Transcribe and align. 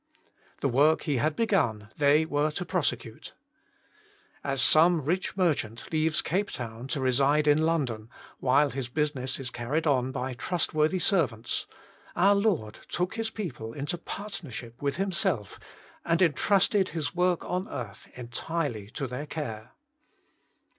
The 0.61 0.67
work 0.67 1.03
He 1.03 1.17
had 1.17 1.35
begun 1.35 1.89
they 1.95 2.25
were 2.25 2.49
to 2.49 2.65
prose 2.65 2.91
cute. 2.97 3.35
As 4.43 4.59
some 4.59 5.03
rich 5.03 5.37
merchant 5.37 5.91
leaves 5.91 6.23
Cape 6.23 6.49
Town 6.49 6.87
to 6.87 6.99
reside 6.99 7.45
in 7.47 7.67
London, 7.67 8.09
while 8.39 8.71
his 8.71 8.89
busi 8.89 9.13
ness 9.13 9.39
is 9.39 9.51
carried 9.51 9.85
on 9.85 10.11
by 10.11 10.33
trustworthy 10.33 10.97
servants, 10.97 11.67
our 12.15 12.33
Lord 12.33 12.79
took 12.89 13.13
His 13.13 13.29
people 13.29 13.73
into 13.73 13.95
partnership 13.99 14.81
with 14.81 14.95
Himself, 14.95 15.59
and 16.03 16.19
entrusted 16.19 16.89
His 16.89 17.13
work 17.13 17.45
on 17.45 17.67
earth 17.67 18.07
entirely 18.15 18.89
to 18.95 19.05
their 19.05 19.27
care. 19.27 19.73